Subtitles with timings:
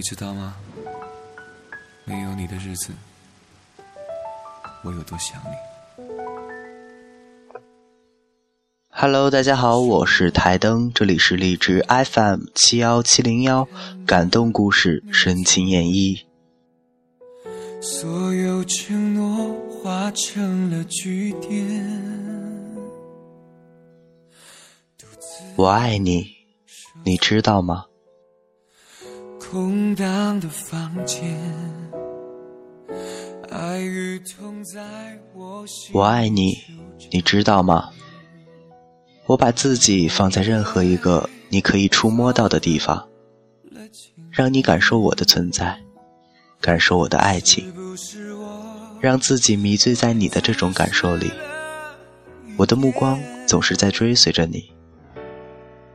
[0.00, 0.56] 你知道吗？
[2.06, 2.90] 没有你的日子，
[4.82, 5.50] 我有多想你。
[8.88, 13.68] Hello，大家好，我是台灯，这里是荔枝 FM 七幺七零幺，
[14.06, 16.22] 感动故事，深情演绎。
[17.82, 21.78] 所有承诺化成了句点。
[25.56, 26.26] 我爱你，
[27.04, 27.84] 你知道吗？
[29.50, 31.36] 空荡的房间，
[33.50, 34.80] 爱与痛在
[35.34, 35.90] 我心。
[35.92, 36.56] 我爱你，
[37.10, 37.90] 你知道吗？
[39.26, 43.08] 我把自己放在任何一个你可以触摸到的地方，
[44.30, 45.80] 让你感受我的存在，
[46.60, 47.74] 感受我的爱情，
[49.00, 51.28] 让自己迷醉在你的这种感受里。
[52.56, 54.70] 我的目光总是在追随着你。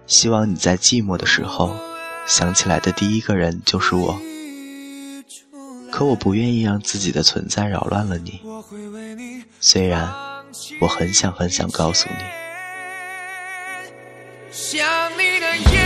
[0.08, 1.74] 希望你在寂寞的时候
[2.28, 4.20] 想起来的第一个人就是我，
[5.92, 8.42] 可我不愿意让自己的存在扰乱了你。
[9.62, 10.12] 虽然
[10.82, 12.24] 我很想很想告诉你，
[14.52, 15.80] 想你的夜，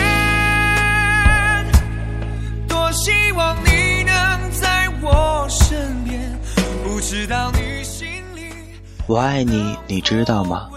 [2.67, 6.39] 多希望你能在我身边，
[6.83, 8.53] 不知道你心里。
[9.07, 10.69] 我爱你，你知道吗？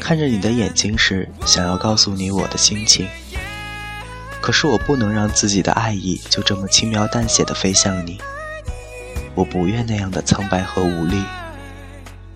[0.00, 3.08] 看着你的眼睛时，想要告诉你我的心情。
[4.46, 8.20] 可是我不能让自己的爱意就这么轻描淡写的飞向你。
[9.34, 11.20] 我不愿那样的苍白和无力，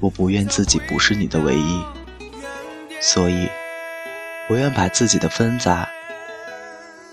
[0.00, 1.80] 我不愿自己不是你的唯一。
[3.00, 3.48] 所以，
[4.48, 5.88] 我愿把自己的纷杂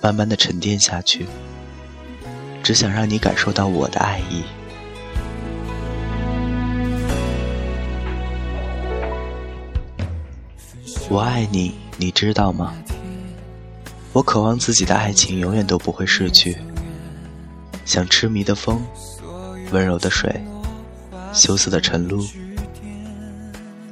[0.01, 1.27] 慢慢的沉淀下去，
[2.63, 4.43] 只想让你感受到我的爱意。
[11.07, 12.73] 我爱你，你知道吗？
[14.17, 16.57] 我渴望自己的爱情永远都不会逝去，
[17.85, 18.81] 像痴迷的风，
[19.69, 20.43] 温柔的水，
[21.31, 22.25] 羞涩的晨露，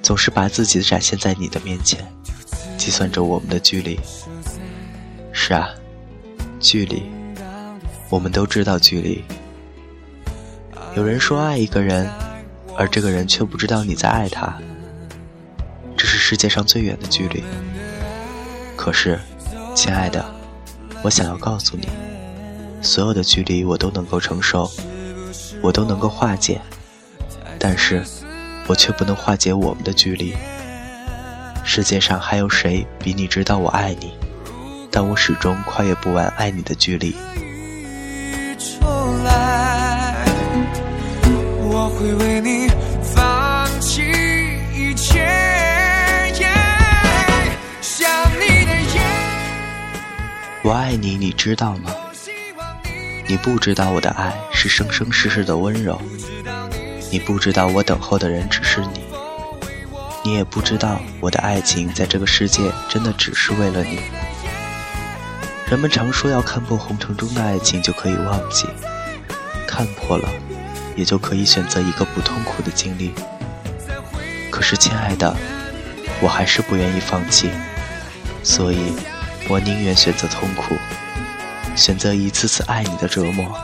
[0.02, 2.04] 总是把自己展现在你的面前，
[2.76, 4.00] 计算着我们的距离。
[5.32, 5.70] 是啊，
[6.60, 7.04] 距离，
[8.10, 9.24] 我们都知道距离。
[10.96, 12.10] 有人说爱一个人，
[12.76, 14.58] 而这个人却不知道你在爱他。
[15.96, 17.44] 这是世界上最远的距离。
[18.76, 19.20] 可是，
[19.76, 20.26] 亲爱的，
[21.04, 21.90] 我想要告诉你，
[22.82, 24.72] 所有的距离我都能够承受，
[25.62, 26.62] 我都能够化解，
[27.60, 28.02] 但是，
[28.68, 30.34] 我却不能化解我们的距离。
[31.66, 34.14] 世界上还有谁比你知道我爱你？
[34.90, 37.14] 但我始终跨越不完爱你的距离。
[41.68, 42.55] 我会为你
[50.66, 51.92] 我爱你，你知道吗？
[53.28, 56.02] 你不知道我的爱是生生世世的温柔，
[57.12, 59.06] 你不知道我等候的人只是你，
[60.24, 64.00] 你也不知道我的爱情在这个世界真的只是为了你。
[65.70, 68.66] 人们常说要看破红尘中的爱情就可以忘记，
[69.68, 70.28] 看破了，
[70.96, 73.14] 也就可以选择一个不痛苦的经历。
[74.50, 75.38] 可是，亲爱的，
[76.22, 77.52] 我还是不愿意放弃，
[78.42, 78.92] 所以。
[79.48, 80.76] 我宁愿选择痛苦，
[81.76, 83.56] 选择一次次爱你的折磨，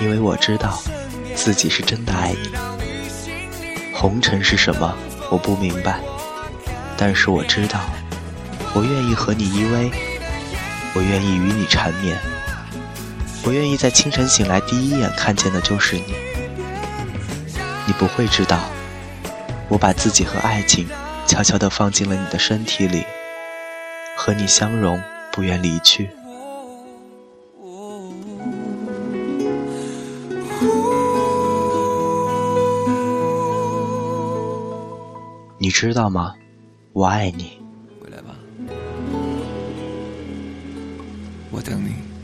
[0.00, 0.82] 因为我知道
[1.34, 2.50] 自己是真的爱你。
[3.92, 4.96] 红尘是什么？
[5.30, 6.00] 我不明白，
[6.96, 7.80] 但是我知道，
[8.72, 9.90] 我愿意和你依偎，
[10.94, 12.16] 我愿意与你缠绵，
[13.44, 16.14] 我愿意在清晨醒来第一眼看见的就是你。
[17.86, 18.60] 你不会知道，
[19.68, 20.88] 我把自己和爱情
[21.26, 23.04] 悄悄地放进了你的身体里。
[24.16, 25.00] 和你相融，
[25.30, 26.10] 不愿离去。
[35.58, 36.34] 你知道吗？
[36.92, 37.60] 我爱你。
[38.00, 38.34] 回来吧，
[41.50, 42.15] 我等你。